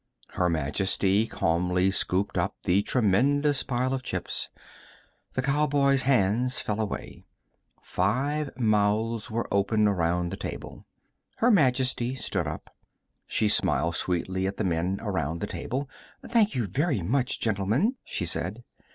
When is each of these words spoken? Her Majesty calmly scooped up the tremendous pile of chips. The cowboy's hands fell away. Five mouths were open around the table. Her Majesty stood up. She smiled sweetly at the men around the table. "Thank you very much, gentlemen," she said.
Her 0.31 0.49
Majesty 0.49 1.27
calmly 1.27 1.91
scooped 1.91 2.35
up 2.35 2.55
the 2.63 2.81
tremendous 2.81 3.61
pile 3.61 3.93
of 3.93 4.01
chips. 4.01 4.49
The 5.33 5.43
cowboy's 5.43 6.01
hands 6.01 6.59
fell 6.59 6.81
away. 6.81 7.27
Five 7.83 8.57
mouths 8.59 9.29
were 9.29 9.47
open 9.51 9.87
around 9.87 10.29
the 10.31 10.37
table. 10.37 10.87
Her 11.35 11.51
Majesty 11.51 12.15
stood 12.15 12.47
up. 12.47 12.75
She 13.27 13.47
smiled 13.47 13.95
sweetly 13.95 14.47
at 14.47 14.57
the 14.57 14.63
men 14.63 14.97
around 15.03 15.39
the 15.39 15.45
table. 15.45 15.87
"Thank 16.27 16.55
you 16.55 16.65
very 16.65 17.03
much, 17.03 17.39
gentlemen," 17.39 17.97
she 18.03 18.25
said. 18.25 18.63